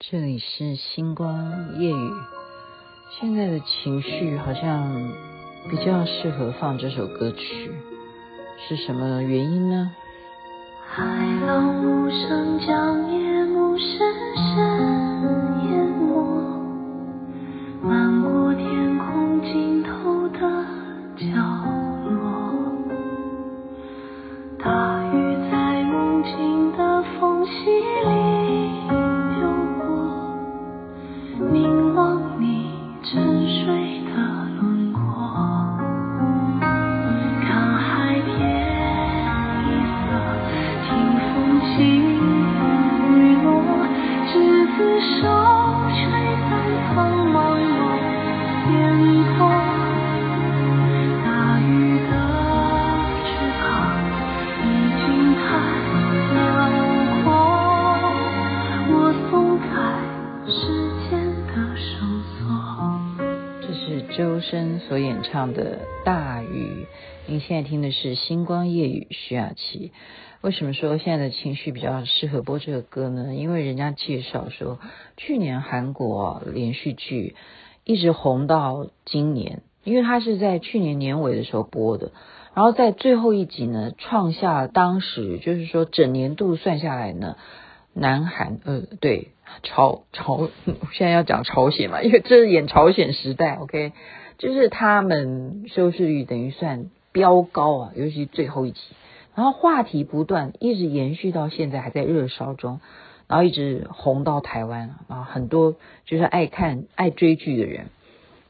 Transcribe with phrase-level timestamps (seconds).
[0.00, 2.12] 这里是星光夜雨，
[3.10, 5.10] 现在的情绪好像
[5.68, 7.72] 比较适合放这首歌曲，
[8.68, 9.90] 是什么原因呢？
[10.88, 11.02] 海
[11.44, 13.98] 浪无声，将夜幕深
[14.36, 14.56] 深
[15.68, 16.22] 淹没，
[17.82, 20.38] 漫过天空尽头的
[21.16, 21.57] 角
[64.18, 66.84] 周深所演唱的《大雨》，
[67.26, 69.92] 您现在听的是《星光夜雨》徐雅琪。
[70.40, 73.34] 为什么说现在的情绪比较适合播这个歌呢？
[73.34, 74.78] 因为人家介绍说，
[75.16, 77.34] 去年韩国连续剧
[77.84, 82.12] 一直红到今年，因为它是在去年年尾的时候播的，
[82.54, 87.36] 然后在最后一集呢，创下当时就是说整年度算下来呢，
[87.92, 89.28] 南韩呃对。
[89.62, 90.50] 朝朝，
[90.92, 93.92] 现在要讲朝鲜嘛，因为这是演朝鲜时代，OK，
[94.36, 98.80] 就是他们收视率等于算飙高啊，尤其最后一集，
[99.38, 102.80] 然后话题不断，一直延续到现在还在热烧中，
[103.28, 107.86] 然后一直红到台湾啊，很多就是爱看爱追剧的人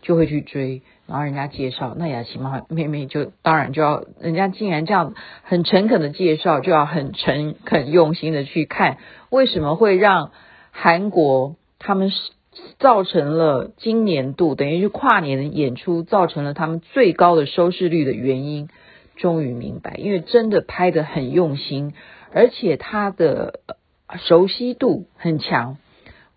[0.00, 8.96] 就会去追，然后人家介绍，那雅琪妈妹妹就当然就要，人家竟然这样很诚恳的介绍，就要很诚恳用心的去看，
[9.28, 10.30] 为什么会让。
[10.70, 12.16] 韩国他们是
[12.78, 18.68] 造成了今年度等于是跨年演出，造成了他们最高的收视率的原因，
[19.18, 21.92] 终于明白，因为真的拍的很用心，
[22.32, 23.60] 而且他的
[24.16, 25.76] 熟悉度很强。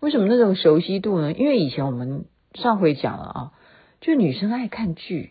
[0.00, 1.32] 为什么那种熟悉度呢？
[1.32, 3.52] 因为以前我们上回讲了啊，
[4.02, 5.30] 就女生爱看剧，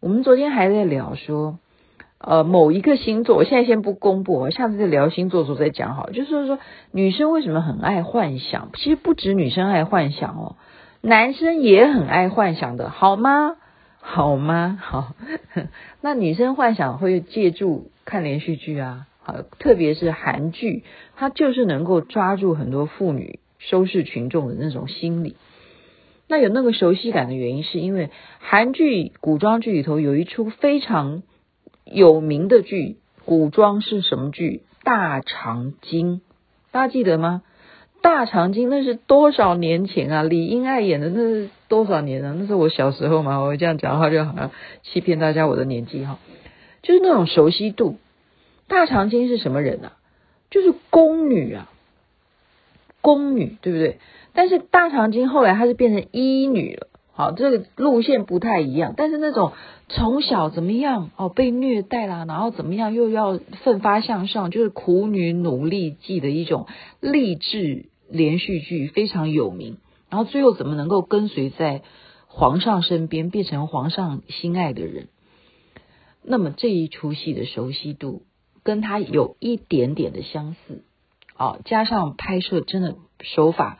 [0.00, 1.58] 我们昨天还在聊说。
[2.26, 6.08] 呃，某一个星座，我现在先不公布，我下次再聊星座的时候再讲好。
[6.08, 6.58] 就是说，
[6.90, 8.70] 女生为什么很爱幻想？
[8.72, 10.56] 其实不止女生爱幻想哦，
[11.02, 13.56] 男生也很爱幻想的，好吗？
[14.06, 14.78] 好吗？
[14.80, 15.14] 好，
[16.02, 20.84] 那女生幻想会借助看连续剧啊，好，特别是韩剧，
[21.16, 25.36] 它就是能够抓住很多妇女收视群众的那种心理。
[26.28, 31.22] 那有那个熟悉感的原因，是因为韩剧古装剧里头有一出非常。
[31.86, 34.62] 有名的剧，古装是什么剧？
[34.84, 36.22] 大长今，
[36.72, 37.42] 大家记得吗？
[38.04, 40.22] 大长今那是多少年前啊？
[40.22, 42.36] 李英爱演的那是多少年啊？
[42.38, 43.38] 那是我小时候嘛。
[43.38, 44.50] 我这样讲的话，就好像
[44.82, 46.18] 欺骗大家我的年纪哈。
[46.82, 47.96] 就是那种熟悉度。
[48.68, 49.92] 大长今是什么人啊？
[50.50, 51.70] 就是宫女啊，
[53.00, 53.96] 宫女对不对？
[54.34, 56.88] 但是大长今后来她是变成医女了。
[57.14, 59.52] 好，这个路线不太一样，但是那种
[59.88, 66.66] 从小怎么样哦，被虐待啦，然后怎么样又要奋发向上，就是苦女努力记的一种
[67.00, 69.78] 励志连续剧非常有名。
[70.10, 71.82] 然后最后怎么能够跟随在
[72.26, 75.08] 皇上身边，变成皇上心爱的人？
[76.22, 78.22] 那么这一出戏的熟悉度
[78.62, 80.82] 跟他有一点点的相似，
[81.36, 83.78] 哦，加上拍摄真的手法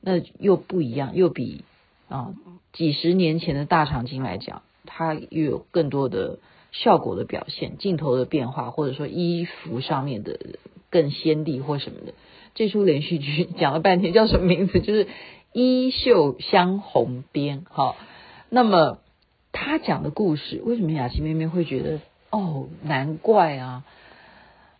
[0.00, 1.64] 那又不一样，又比
[2.08, 2.34] 啊。
[2.72, 6.38] 几十年前的大长今来讲，它又有更多的
[6.70, 10.38] 效果的表现，镜头的变化，或者说衣服上面的
[10.90, 12.14] 更鲜丽或什么的。
[12.54, 14.80] 这出连续剧讲了半天叫什么名字？
[14.80, 15.04] 就是
[15.52, 17.60] 《衣袖香红边》。
[17.70, 17.96] 好，
[18.50, 18.98] 那么
[19.52, 23.84] 他讲的故事，为什么雅琪妹妹会觉得哦，难怪啊？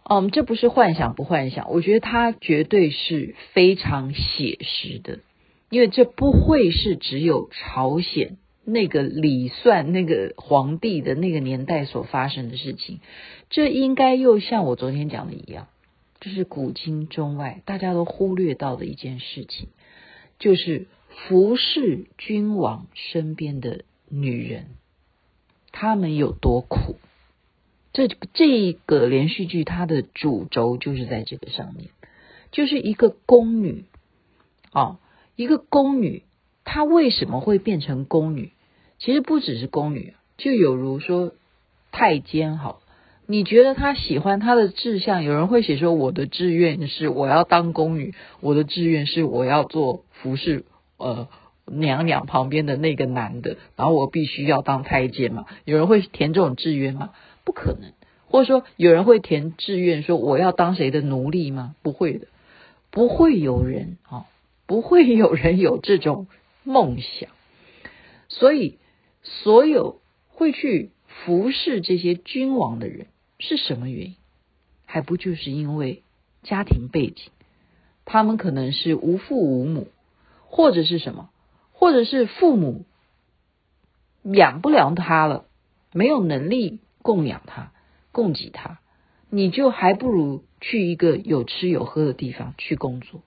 [0.05, 1.71] 嗯，这不是幻想不幻想？
[1.71, 5.21] 我觉得它绝对是非常写实的。
[5.71, 13.01] 因为这不会是只有朝鲜那个李算那个皇帝的那个年代所发生的事情，
[13.49, 15.69] 这应该又像我昨天讲的一样，
[16.23, 19.67] 这是古今中外大家都忽略到的一件事情，
[20.39, 24.67] 就是服侍君王身边的女人，
[25.73, 26.95] 她们有多苦。
[27.93, 31.89] 这这个连续剧它的主轴就是在这个上面，
[32.53, 33.85] 就是一个宫女，
[34.73, 34.99] 哦。
[35.35, 36.23] 一个宫女，
[36.63, 38.53] 她为什么会变成宫女？
[38.99, 41.33] 其实不只是宫女，就有如说
[41.91, 42.82] 太监好，
[43.33, 45.25] 你觉得他喜欢他的志向？
[45.25, 50.67] 有人会写说，我的志愿是我要当宫女，我的志愿是我要做服侍
[50.99, 51.29] 呃
[51.65, 55.47] 娘娘旁边的那个男的，然后我必须要当太监嘛？
[55.65, 57.15] 有人会填这种志愿吗？
[57.43, 57.93] 不可能。
[58.27, 61.75] 或者说，有人会填志愿说我要当谁的奴隶吗？
[61.81, 62.27] 不会的，
[62.91, 64.27] 不会有人啊，
[64.67, 66.27] 不会有人有这种
[66.65, 67.31] 梦想。
[68.29, 68.77] 所以，
[69.23, 73.07] 所有会去服侍这些君王的人。
[73.45, 74.17] 是什么原因？
[74.87, 76.05] 还不就是因为
[76.45, 77.33] 家庭背景？
[78.05, 79.89] 他们可能是无父无母，
[80.47, 81.29] 或者是什么，
[81.73, 82.85] 或者是父母
[84.23, 85.47] 养不了他了，
[85.93, 87.73] 没有能力供养他、
[88.13, 88.79] 供给他，
[89.29, 93.23] 你就还不如去一个有吃有喝的地方去工作。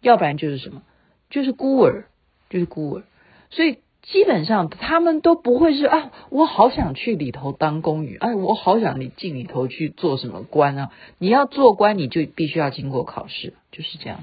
[0.00, 0.82] 要不然就是什么，
[1.30, 2.06] 就是孤儿，
[2.50, 3.04] 就是孤儿。
[3.50, 3.78] 所以。
[4.02, 10.90] 基本上他们都不会是啊，我好想去里头当宫女，哎，我好想你进里头去做什么官啊？
[11.18, 14.20] 你要做官，你就必须要经过考试，就是这样。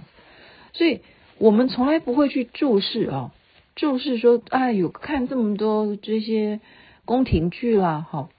[0.74, 1.02] 所以
[1.38, 3.31] 我们从来不会去注视啊，
[3.76, 6.60] 注视说，哎，有看这么多这些
[7.06, 8.30] 宫廷剧啦，哈，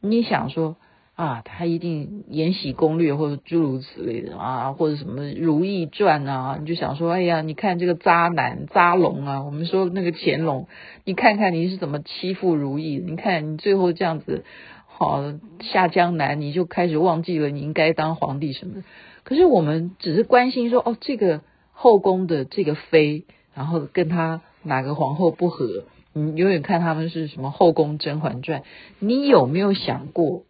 [0.00, 0.76] 你想说。
[1.18, 10.68] 啊，他一定《延禧攻略》或者诸如此类的啊，或者什么《如懿传》啊，你就想说，哎呀，你看这个渣男渣龙啊，我们说那个乾隆，
[11.02, 14.44] 你看看你是怎么欺负如懿，你看你最后这样子，
[14.86, 18.84] 好下江南，你就开始忘记了你应该当皇帝什么。
[19.24, 21.40] 可是我们只是关心说，哦，这个
[21.72, 23.24] 后宫的这个妃，
[23.54, 25.82] 然后跟他哪个皇后不和，
[26.12, 28.60] 你永远看他们是什么《后宫甄嬛传》，
[29.00, 30.44] 你有没有想过？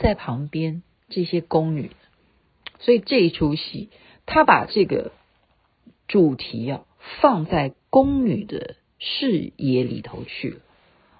[0.00, 1.90] 在旁边这些宫女，
[2.78, 3.90] 所以这一出戏，
[4.24, 5.12] 他把这个
[6.08, 6.80] 主题啊
[7.20, 10.60] 放在宫女的视野里头去了，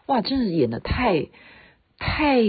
[0.06, 1.26] 哇，真是演得太
[1.98, 2.40] 太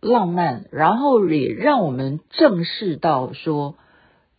[0.00, 3.76] 浪漫，然后也让我们正视到说，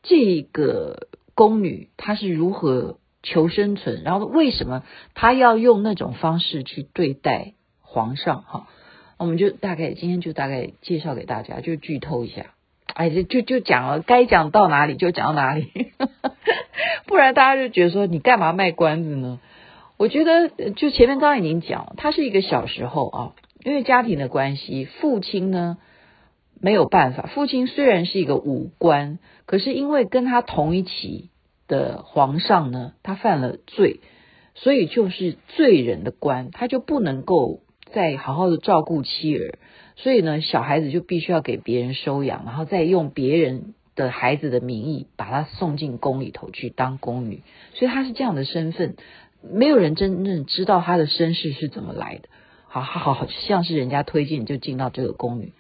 [0.03, 4.83] 这个宫女她是如何求生存，然后为什么
[5.13, 8.67] 她要用那种方式去对待皇上哈。
[9.17, 12.53] 我们就大概今天就大概介绍给大家，就剧透一下，
[12.93, 15.93] 哎，就就就讲了，该讲到哪里就讲到哪里，
[17.07, 19.39] 不然大家就觉得说你干嘛卖关子呢？
[19.97, 23.31] 我觉得就前面刚刚已经讲，他是一个小时候啊，
[23.63, 25.77] 因为家庭的关系，父亲呢
[26.59, 31.29] 没有办法，父亲虽然是一个武官，可是因为跟他同一起
[31.69, 34.01] 的皇上呢，他犯了罪，
[34.55, 37.61] 所以就是罪人的官，他就不能够。
[37.93, 39.57] 再好好的照顾妻儿，
[39.95, 47.43] 所以呢，小孩子就必须要给别人收养，然后再用别人的孩子的名义把他送进宫里头去当宫女，
[47.73, 48.95] 所以他是这样的身份，
[49.41, 52.27] 没有人真正知道他的身世是怎么来的。
[52.67, 55.53] 好好好，像是人家推荐就进到这个宫女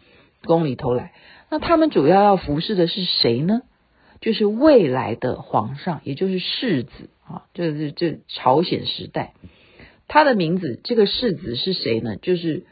[0.43, 1.13] 宫里头来。
[1.49, 3.61] 那他们主要要服侍的是谁呢？
[4.19, 9.33] 就是未来的皇上，也就是世子啊，就是这朝鲜时代。
[10.07, 12.15] 他的名字，这个世子是谁呢？
[12.17, 12.63] 就是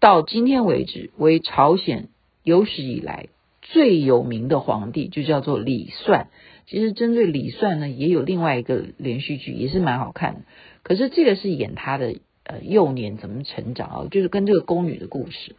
[0.00, 2.08] 到今天为止为朝鲜
[2.42, 3.28] 有史以来
[3.62, 6.28] 最有名的皇帝，就叫做李算。
[6.66, 10.40] 其实针对李算呢，也有另外一个连续剧，也是蛮好看的。
[10.82, 15.54] 可是这个是演他的呃幼年怎么成长啊，就是跟这个宫女的故事。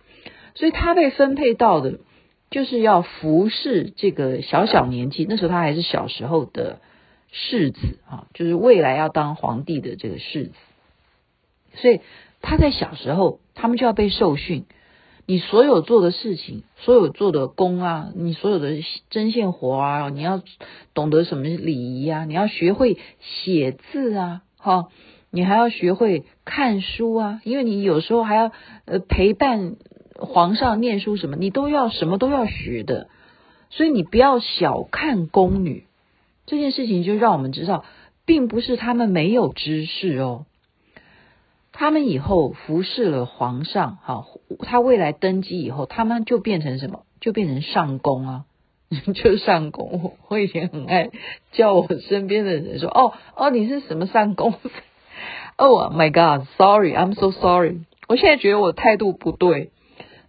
[0.54, 2.00] 所以他被分配到的，
[2.52, 6.80] 就是要服侍这个小小年纪，那时候他还是小时候的
[7.32, 10.54] 世子啊，就是未来要当皇帝的这个世子。
[11.78, 12.02] 所以
[12.42, 14.66] 他在小时候，他们就要被受训。
[15.30, 18.78] 你所有做的事情，所有做的工啊，你所有的
[19.10, 20.42] 针线活啊，你要
[20.94, 24.88] 懂得什么礼仪啊，你要学会写字啊，哈，
[25.30, 28.54] 你还要学会看书啊，因为你有时候还要
[28.86, 29.76] 呃陪伴
[30.16, 33.10] 皇上念书什么，你都要什么都要学的。
[33.70, 35.84] 所以你不要小看宫女
[36.46, 37.84] 这件事情，就让我们知道，
[38.26, 40.46] 并不是他们没有知识哦。
[41.80, 44.26] 他们以后服侍了皇上，哈，
[44.62, 47.04] 他未来登基以后，他们就变成什么？
[47.22, 48.46] 就变成上宫啊，
[49.14, 50.14] 就上宫。
[50.28, 51.12] 我以前很爱
[51.52, 54.56] 叫我身边的人说：“哦哦，你是什么上宫？”
[55.60, 57.82] 哦、oh、，My God，Sorry，I'm so sorry。
[58.08, 59.70] 我现在觉得我态度不对，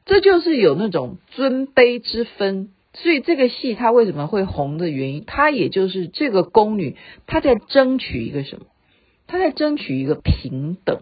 [0.05, 2.69] 这就是有那种尊卑之分。
[2.93, 8.67] 所以这个戏它为什么会红的原因，它也就是这个宫女她在争取一个什么？
[9.27, 11.01] 她在争取一个平等。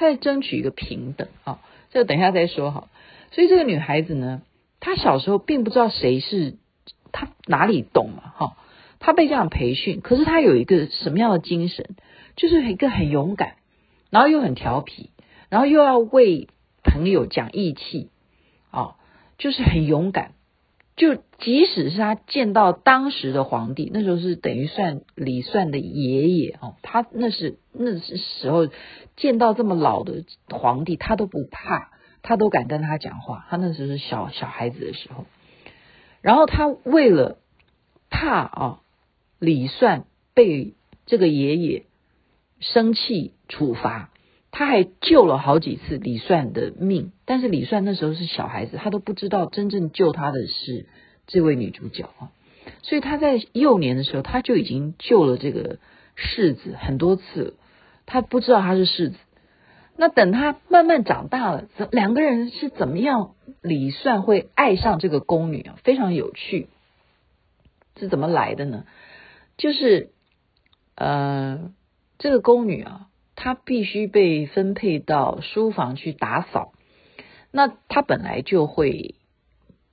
[0.00, 1.58] 他在争取一个平等啊，
[1.90, 2.88] 这个等一下再说哈。
[3.32, 4.40] 所以这个女孩子呢，
[4.80, 6.56] 她小时候并不知道谁是
[7.12, 8.56] 她，哪里懂嘛哈。
[8.98, 11.96] 她被这样培训，可是她有一个什么样的精神？
[12.34, 13.56] 就是一个很勇敢，
[14.08, 15.10] 然后又很调皮，
[15.50, 16.48] 然后又要为
[16.82, 18.08] 朋友讲义气，
[18.70, 18.94] 哦，
[19.36, 20.32] 就是很勇敢。
[21.00, 28.68] 就即使是他见到当时的皇帝，那时候是等于算李算的爷爷哦，他那是那是时候
[29.16, 31.88] 见到这么老的皇帝，他都不怕，
[32.20, 33.46] 他都敢跟他讲话。
[33.48, 35.24] 他那时候是小小孩子的时候，
[36.20, 37.38] 然后他为了
[38.10, 38.80] 怕啊
[39.38, 40.04] 李算
[40.34, 40.74] 被
[41.06, 41.86] 这个爷爷
[42.58, 44.09] 生气处罚，
[44.52, 47.12] 他还救了好几次李算的命。
[47.24, 50.86] 但是李算那时候是小孩子，他都不知道真正救他的是
[51.26, 52.32] 这位女主角啊。
[52.82, 55.78] 所以他在幼年的时候，他就已经救了这个
[56.14, 57.54] 世子很多次。
[58.06, 59.16] 他不知道他是世子。
[59.96, 63.34] 那等他慢慢长大了，怎两个人是怎么样？
[63.62, 66.68] 李算会爱上这个宫女啊，非常有趣。
[67.98, 68.84] 是怎么来的呢？
[69.56, 70.10] 就是
[70.94, 71.72] 呃。
[72.22, 73.08] 这个宫女啊，
[73.42, 76.72] 他必须被分配到书房去打扫。
[77.50, 79.14] 那他本来就会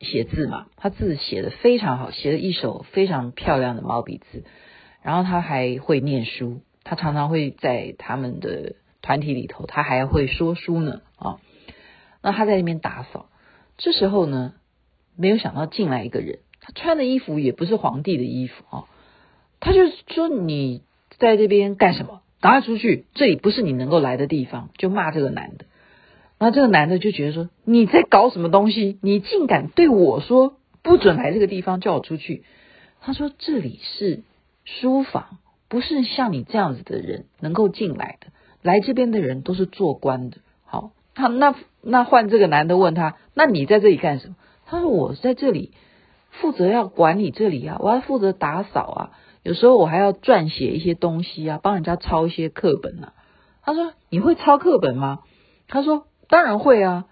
[0.02, 4.44] 写字嘛，他字写得非常好，写了一手非常漂亮的毛笔字。
[5.02, 11.40] 然后他还会念书，他常常会在他们的团体里头，他还会说书呢啊。
[12.22, 13.30] 那他在那边打扫，
[13.78, 14.56] 这时候呢，
[15.16, 18.86] 没有想到进来一个人，他穿的衣服也不是皇帝的衣服啊，
[19.62, 20.84] 他就说你。
[21.20, 22.22] 在这边干什么？
[22.40, 23.06] 赶快出去！
[23.16, 24.70] 这里不是你能够来的地方。
[24.78, 25.66] 就骂这个男的，
[26.38, 29.00] 然后这个男的就觉得说：“你在搞什么东西？
[29.02, 32.44] 你竟敢对我说不准来这个地方，叫我出去？”
[33.02, 34.22] 他说：“这里是
[34.66, 38.28] 书房，不是像你这样子的人能够进来的。
[38.62, 44.36] 来这边的人都是做官的。”好，他那那换这个男的问他：“那你在这里干什么？”
[44.68, 45.72] 他说：“我在这里
[46.30, 49.12] 负责要管理这里啊，我要负责打扫啊。”
[49.48, 53.14] 有时候我还要撰写一些东西啊，帮人家抄一些课本啊。
[53.64, 55.20] 他说：“你会抄课本吗？”
[55.70, 57.06] 他说：“当然会啊。”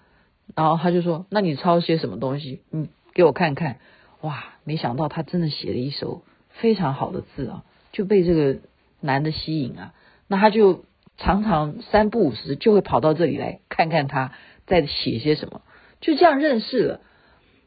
[0.54, 2.62] 然后他就说：“那你抄些什么东西？
[2.72, 3.78] 你给我看看。”
[4.20, 7.64] 哇，没想到他真的写了一手非常好的字啊，
[7.94, 8.60] 就被这个
[9.00, 9.94] 男的吸引啊。
[10.28, 10.84] 那他就
[11.16, 14.34] 常常三不五时就会跑到这里来看看他
[14.66, 15.62] 在写些什么，
[16.02, 17.00] 就这样认识了。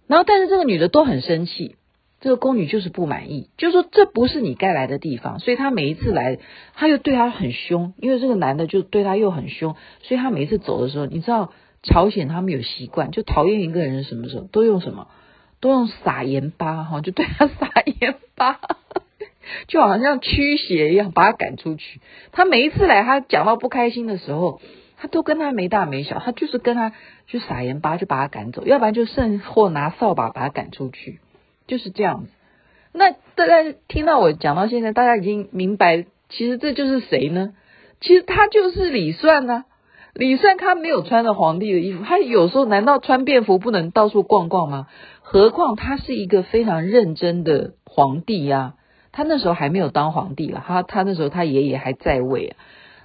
[0.08, 1.76] 然后，但是这个女的都很生气。
[2.20, 6.38] 这个宫女就是不满意，就说这不是你该来的地方，所以她每一次来，
[6.74, 11.52] 她又对她很凶，因为这个男的就对她又很凶，所以她每一次走的时候，你知道
[11.84, 15.06] 朝鲜他们有习惯，就讨厌一个人什么时候都用什么，
[15.60, 17.70] 都用撒盐巴哈，就对他撒
[18.00, 18.58] 盐巴，
[19.68, 22.00] 就好像驱邪一样，把他赶出去。
[22.32, 24.60] 他每一次来，他讲到不开心的时候，
[24.96, 26.92] 他都跟他没大没小，他就是跟他
[27.28, 31.20] 去撒盐巴，就把他赶走，要不然就甚或拿扫把把他赶出去。
[31.68, 32.26] 就是这样，
[32.92, 37.52] 那大家听到我讲到现在，大家已经明白，其实这就是谁呢？
[38.00, 39.64] 其实他就是李算呢、啊。
[40.14, 44.88] 李算他没有穿着皇帝的衣服，他有时候难道穿便服不能到处逛逛吗？
[45.20, 48.74] 何况他是一个非常认真的皇帝呀、啊。
[49.12, 52.56] 他那时候还没有当皇帝了，他他那时候他爷爷还在位啊。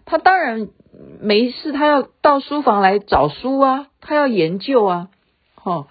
[0.05, 0.69] 他当然
[1.19, 5.09] 没事，他要到书房来找书啊，他要研究啊，
[5.63, 5.87] 哦，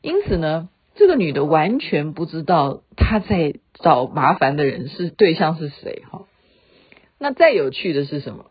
[0.00, 0.68] 因此呢。
[0.94, 6.22] 这个女的完全不知道她在找麻烦的人是对象是谁哈。
[7.18, 8.46] 那再有趣的是什么？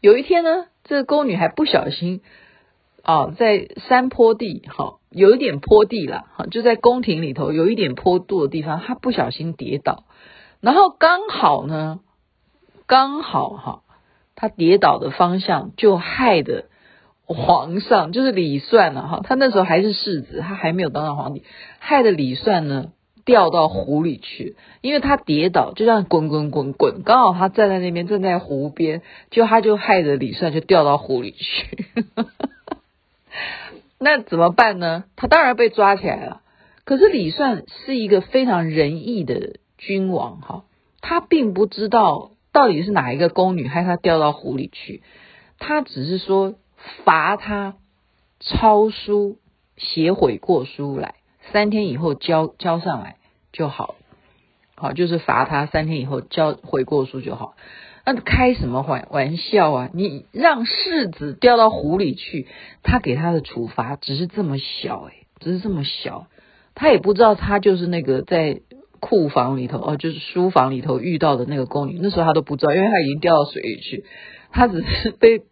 [0.00, 2.20] 有一天呢，这个宫女还不小心
[3.02, 10.04] 啊，在山坡地哈，有一点坡地了哈，就在宫廷里头有一点坡度的地方，她不小心跌倒，
[10.60, 12.00] 然后刚好呢，
[12.86, 13.82] 刚好哈，
[14.34, 16.66] 她跌倒的方向就害得。
[17.26, 21.42] 皇上就是李算了哈，他那时候还是世子，他还没有当上皇帝，
[21.78, 22.92] 害得李算呢
[23.24, 29.00] 掉到湖里去，因为他跌倒，就这样滚滚滚滚，刚好他站在那边，正在湖边，
[29.30, 31.86] 就他就害得李算就掉到湖里去，
[33.98, 35.04] 那怎么办呢？
[35.16, 36.42] 他当然被抓起来了。
[36.84, 40.64] 可是李算是一个非常仁义的君王哈，
[41.00, 45.02] 他并不知道到底是哪一个宫女害他掉到湖里去，
[45.58, 46.56] 他只是说。
[47.04, 47.76] 罚他
[48.40, 49.38] 抄书
[49.76, 51.14] 写悔过书来，
[51.52, 53.16] 三天以后交交上来
[53.52, 53.94] 就好。
[54.76, 57.54] 好，就是罚他三天以后交悔过书就好。
[58.04, 59.90] 那开什么玩玩笑啊？
[59.94, 62.48] 你让世子掉到湖里去，
[62.82, 66.26] 他给他的处罚只是这么小，诶，只是这么小。
[66.74, 68.60] 他也不知道他就是那个在
[69.00, 71.98] 库房里头哦，就是书房里头遇到的那个宫女。
[72.02, 74.04] 那时候他都不知道，因为他已经掉到水里去，
[74.50, 75.42] 他只是被。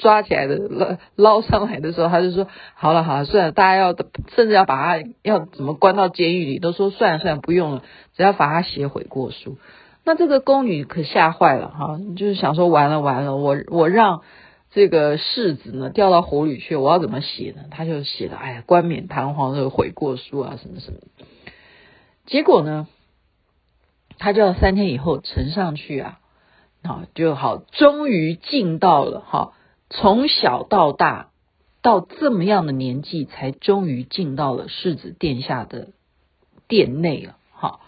[0.00, 3.94] 抓起来的捞捞上来的时候，他就说：“好了好了，算了，大家要
[4.34, 7.82] 甚至要把他要怎么关到监狱里，都说算了算了，不用了，
[8.16, 9.58] 只要罚他写悔过书。”
[10.02, 14.22] 那这个宫女可吓坏了哈，就是想说完了完了，我我让
[14.70, 17.64] 这个世子呢掉到火里去，我要怎么写呢？
[17.70, 20.98] 他就写了，哎呀，冠冕堂皇的悔过书啊，什么什么。
[22.24, 22.88] 结果呢，
[24.18, 26.20] 他就要三天以后呈上去啊，
[26.82, 29.52] 啊就好，终于进到了哈，
[29.90, 31.30] 从小到大
[31.82, 35.88] 到这么样的年纪，才终于进到了世子殿下的
[36.68, 37.80] 殿内了，哈。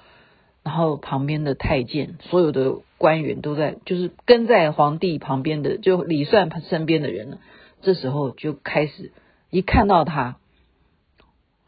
[0.65, 7.39] 然后旁边的太监，所有的官员都在，就是跟在皇帝旁边的，就李算身边的人呢。
[7.81, 9.11] 这时候就开始
[9.51, 10.37] 一看到他，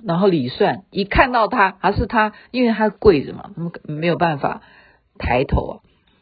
[0.05, 3.51] 然后李算一看到他，还是他，因为他跪着嘛，
[3.83, 4.63] 没有办法
[5.19, 5.75] 抬头啊。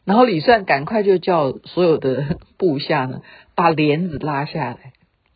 [0.04, 3.20] 然后李算赶快就叫所有的部下呢，
[3.62, 4.92] 把帘子拉下来，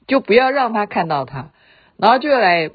[0.09, 1.53] 就不要让他看到他，
[1.97, 2.71] 然后就来。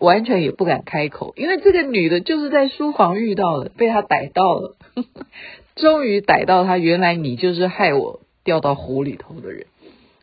[0.00, 4.76] 完全也不敢开口，因为这个女的就是在书房遇到了，被他逮到了，
[5.74, 9.66] 终于逮到他，原来你就是害我掉到湖里头的人，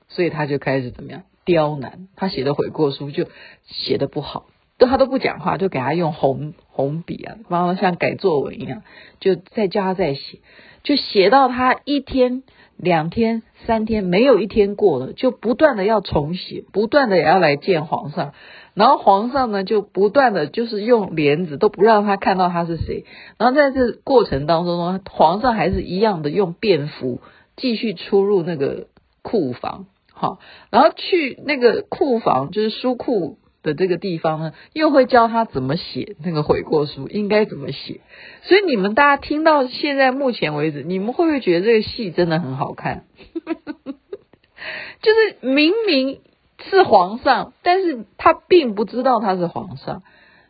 [0.08, 3.28] 所以他就开始怎么样刁难，他写的悔过书就
[3.66, 4.46] 写的不好，
[4.78, 8.82] 都他都不讲话，就给他用红红笔啊，然后像改作文一样，
[9.20, 10.40] 就再叫他再写，
[10.84, 12.44] 就写到他一天。
[12.78, 18.34] 两天三天没有一天过了，就不断的要重写，不断的也要来见皇上，
[18.74, 23.06] 然后皇上呢就不断的就是用帘子都不让他看到他是谁，
[23.38, 27.22] 然后在这过程当中呢，皇上还是一样的用便服
[27.56, 28.88] 继续出入那个
[29.22, 30.40] 库房，好，
[30.70, 33.38] 然后去那个库房就是书库。
[33.66, 38.00] 的这个地方呢，又会教他怎么写那个悔过书，应该怎么写。
[38.44, 43.04] 所以你们大家听到现在目前为止，你们会不会觉得这个戏真的很好看？
[45.02, 46.22] 就是明明
[46.64, 50.04] 是皇上，但是他并不知道他是皇上，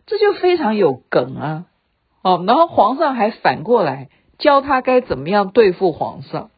[0.05, 1.65] 这就非常有梗啊！
[2.21, 6.51] 哦，然后皇上还反过来教他该怎么样对付皇上，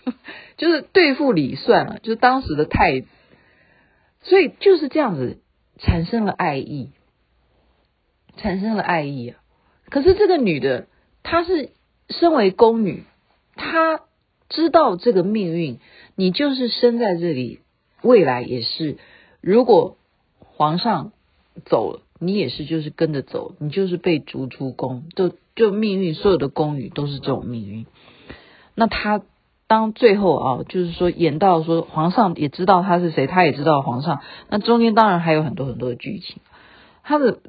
[0.56, 3.06] 就是对付李算啊，就是当时的太子。
[4.20, 5.38] 所以就是这样子。
[5.78, 6.90] 产生了爱意，
[8.36, 9.40] 产生了爱意啊！
[9.88, 10.88] 可是这个女的，
[11.22, 11.70] 她是
[12.10, 13.04] 身为宫女，
[13.54, 14.02] 她
[14.48, 15.78] 知道这个命运，
[16.14, 17.60] 你就是生在这里，
[18.02, 18.98] 未来也是。
[19.40, 19.96] 如果
[20.40, 21.12] 皇上
[21.64, 27.86] 走了，你也是就是跟着走，你就是被逐出宫，就就命运，所有的宫女都是这种命运。
[28.74, 29.22] 那她。
[29.68, 34.22] 当最后啊，就是说演到说皇上也知道他是谁，他也知道皇上。
[34.48, 36.38] 那中间当然还有很多很多的剧情，
[37.02, 37.40] 他的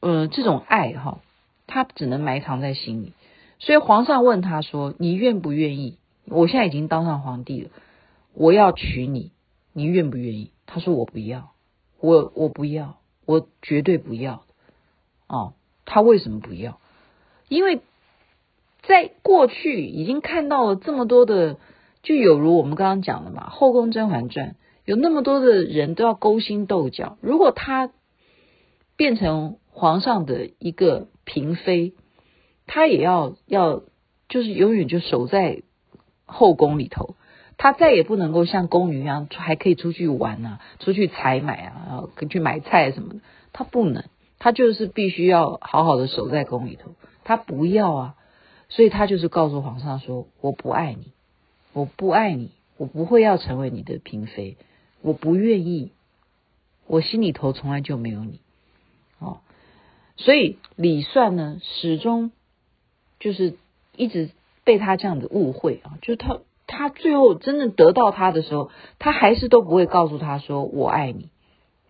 [0.00, 1.20] 呃这种爱哈，
[1.68, 3.12] 他只能埋藏在心里。
[3.60, 5.96] 所以皇上问他说：“你愿不愿意？
[6.26, 7.70] 我现在已经当上皇帝了，
[8.34, 9.30] 我要娶你，
[9.72, 11.52] 你愿不愿意？”他说：“我不要，
[12.00, 14.42] 我我不要，我绝对不要。”
[15.28, 15.52] 哦，
[15.84, 16.80] 他为什么不要？
[17.48, 17.80] 因为。
[18.86, 21.58] 在过去已经看到了这么多的，
[22.02, 24.50] 就有如我们刚刚讲的嘛，《后宫甄嬛传》
[24.84, 27.18] 有那么多的人都要勾心斗角。
[27.20, 27.90] 如果他
[28.96, 31.94] 变成皇上的一个嫔妃，
[32.66, 33.82] 他也要要
[34.28, 35.62] 就是永远就守在
[36.24, 37.16] 后宫里头，
[37.56, 43.20] 他再也不能够像宫女一样还可以出去玩啊，出去采买啊，然后去买菜什么的，
[43.52, 44.04] 他不能，
[44.38, 46.92] 他就是必须要好好的守在宫里头，
[47.24, 48.14] 他不要啊。
[48.68, 51.12] 所以他就是告诉皇上说：“我不爱你，
[51.72, 54.56] 我不爱你，我不会要成为你的嫔妃，
[55.02, 55.92] 我不愿意，
[56.86, 58.40] 我心里头从来就没有你。”
[59.18, 59.40] 哦，
[60.16, 62.32] 所以李算呢，始终
[63.20, 63.56] 就是
[63.96, 64.30] 一直
[64.64, 71.30] 被他这样子误会啊，就他他最后真正得到他的时候，他还是都不会告诉他说：“我爱你，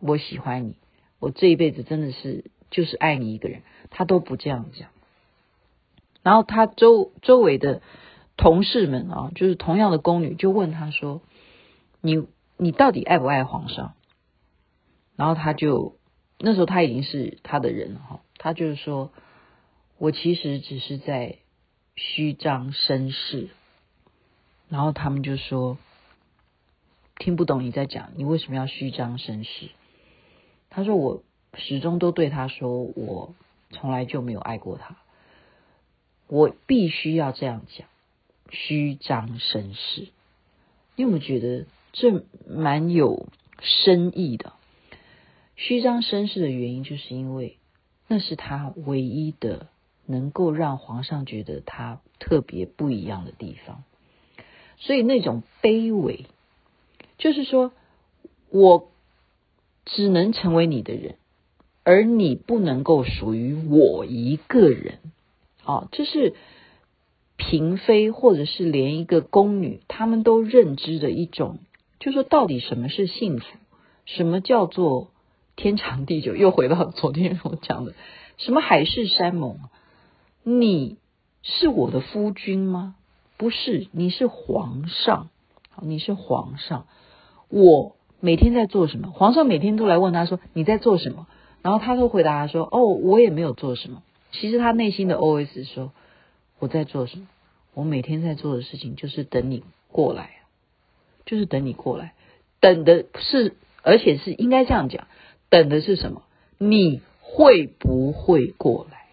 [0.01, 0.77] 我喜欢你，
[1.19, 4.91] 我这一辈子真的是就是爱你一个人。”他都不这样讲。
[6.27, 7.83] 然后他周周围的
[8.37, 11.23] 同事们啊，就是同样的宫女，就问他说
[12.03, 13.95] ：“你你到底爱不爱皇上？”
[15.15, 15.95] 然后他就
[16.41, 19.13] 那时候他已经是他的人了哈，他就是说
[19.99, 21.37] ：“我其实只是在
[21.95, 23.51] 虚张声势。”
[24.69, 25.79] 然后他们就说
[27.21, 29.71] ：“听不懂你在讲，你为什么要虚张声势？”
[30.71, 31.23] 他说：“我
[31.55, 33.37] 始终都对他说，我
[33.71, 34.97] 从来就没有爱过他。”
[36.29, 37.87] 我必须要这样讲，
[38.51, 40.09] 虚张声势。
[40.97, 43.29] 你有没有觉得这蛮有
[43.61, 44.53] 深意的？
[45.57, 47.59] 虚张声势的原因，就是因为
[48.09, 49.69] 那是他唯一的
[50.05, 53.85] 能够让皇上觉得他特别不一样的地方。
[54.79, 56.27] 所以那种卑微，
[57.19, 57.73] 就是说
[58.51, 58.91] 我
[59.85, 61.17] 只能成为你的人，
[61.85, 64.99] 而你不能够属于我一个人。
[65.67, 66.35] 哦，这是
[67.37, 71.59] 嫔妃或者是连一个宫女，他们都认知的一种
[72.01, 73.45] 就说到底什么是幸福？
[74.07, 75.09] 什么叫做
[75.57, 76.35] 天长地久？
[76.37, 77.95] 又回到昨天我讲的，
[78.39, 79.59] 什么海誓山盟？
[80.45, 80.97] 你
[81.43, 82.95] 是我的夫君吗？
[83.37, 85.29] 不是，你是皇上。
[85.83, 86.87] 你是皇上，
[87.51, 89.11] 我每天在做什么？
[89.11, 91.27] 皇上每天都来问他说你在做什么，
[91.61, 94.03] 然后他都回答说哦，我也没有做什么。
[94.33, 95.93] 其实他内心的 OS 说
[96.59, 97.27] 我在做什么？
[97.75, 100.31] 我每天在做的事情就是等你过来，
[101.27, 102.15] 就是等你过来，
[102.61, 105.07] 等的是，而且是应该这样讲，
[105.51, 106.23] 等的是什么？
[106.59, 109.07] 你会不会过来？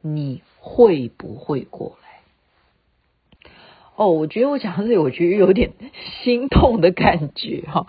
[0.00, 3.50] 你会不会过来？
[3.94, 5.74] 哦，我觉得我讲到这里，我觉得有点
[6.24, 7.86] 心痛的感觉哈。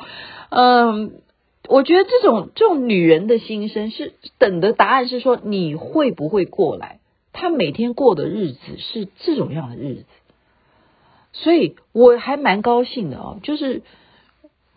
[0.49, 1.22] 嗯，
[1.69, 6.99] 我觉得这种这种女人的心声是等的答案是说你会不会过来？
[7.31, 10.05] 她每天过的日子是这种样的日子，
[11.31, 13.39] 所以我还蛮高兴的哦。
[13.41, 13.81] 就是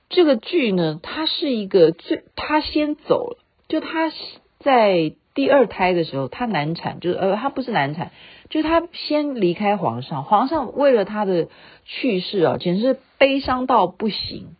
[0.08, 4.12] 这个剧呢，它是一个最他先走了，就他
[4.60, 8.10] 在第二胎的时候，他难产，就是呃，他不是难产。
[8.48, 11.48] 就他先离开皇上，皇上为了他的
[11.84, 14.56] 去世啊，简直是悲伤到不行。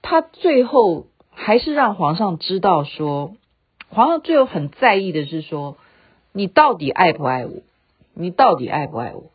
[0.00, 1.06] 他最后
[1.42, 3.36] 还是让皇上知道说，
[3.88, 5.76] 皇上最后很在意的是说，
[6.32, 7.62] 你到底爱不爱我？
[8.14, 9.30] 你到底爱不爱我？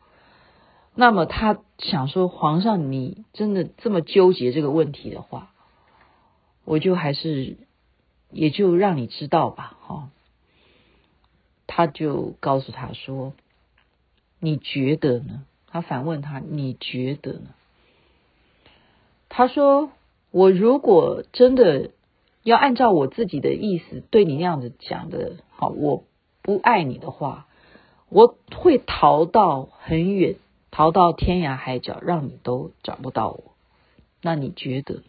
[0.94, 5.50] 那么他想说，皇上你真的这么纠结这个问题的话，
[6.64, 7.56] 我就还是
[8.30, 10.08] 也就让你知道吧，哈。
[11.66, 13.32] 他就告诉他说。
[14.40, 15.42] 你觉得呢？
[15.66, 17.48] 他反问他：“你觉得呢？”
[19.28, 19.90] 他说
[20.30, 21.90] ：“我如果真的
[22.48, 26.04] 要按照我自己的意思对你那样子讲的，好，我
[26.42, 27.46] 不爱你的话，
[28.08, 30.36] 我会逃到很远，
[30.70, 33.52] 逃到天涯海角，让你都找不到我。
[34.22, 35.02] 那你觉得？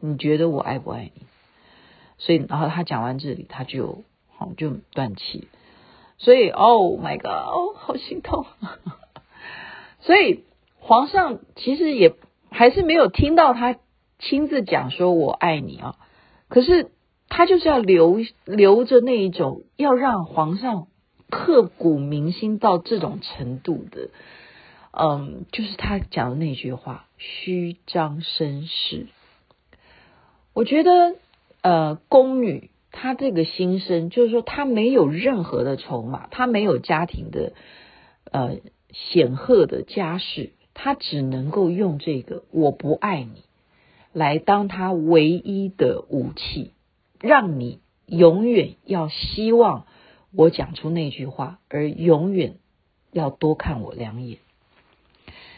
[0.00, 1.22] 你觉得我爱不爱你？”
[2.18, 4.02] 所以，然后他讲完这里，他就
[4.36, 5.48] 好就断气。
[6.18, 8.46] 所以，Oh my God，哦，好心痛。
[10.00, 10.44] 所以
[10.78, 12.14] 皇上其实也
[12.50, 13.76] 还是没有听到他
[14.18, 15.96] 亲自讲说“我爱你”啊。
[16.50, 16.90] 可是
[17.30, 20.88] 他就是要留留着那一种，要让皇上
[21.30, 24.10] 刻骨铭心到这种程度的，
[24.92, 29.06] 嗯，就是他讲的那句话“虚张声势”。
[30.52, 31.14] 我觉得，
[31.62, 32.70] 呃，宫女。
[32.92, 37.52] 她这个心声，就是说她没有任何的筹码，她没有家庭的
[38.32, 38.56] 呃
[38.90, 43.44] 显赫的家世，她只能够用这个“我不爱你”
[44.12, 46.72] 来当他唯一的武器，
[47.20, 49.86] 让你永远要希望
[50.32, 52.56] 我讲出那句话，而永远
[53.12, 54.38] 要多看我两眼。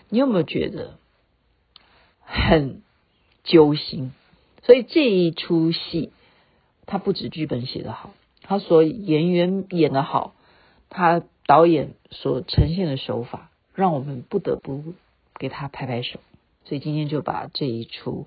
[0.09, 0.99] 你有没有觉得
[2.21, 2.83] 很
[3.45, 4.13] 揪心？
[4.63, 6.13] 所以这一出戏。
[6.85, 8.11] 他不止剧本写得好，
[8.43, 10.35] 他所演员演得好，
[10.91, 14.93] 他导演所呈现的手法，让我们不得不
[15.39, 16.19] 给他拍拍手。
[16.65, 18.27] 所以今天就把这一出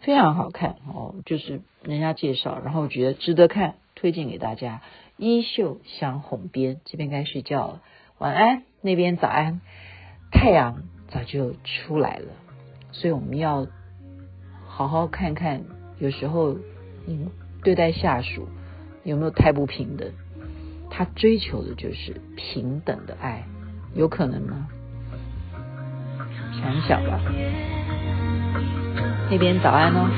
[0.00, 4.82] 非常好看哦，就是人家介绍，然后我觉得值得看，推荐给大家。
[5.16, 7.82] 衣袖香红边，这边该睡觉了，
[8.18, 9.60] 晚安，那边早安，
[10.30, 12.32] 太阳早就出来了，
[12.92, 13.66] 所以我们要
[14.66, 15.64] 好好看看，
[15.98, 16.56] 有时候
[17.06, 17.30] 嗯。
[17.64, 18.46] 对待下属
[19.02, 20.12] 有没有太不平等？
[20.88, 23.44] 他追求的就是平等的爱，
[23.92, 24.68] 有可能吗？
[26.66, 27.20] 很小吧。
[29.30, 30.08] 那边早安哦。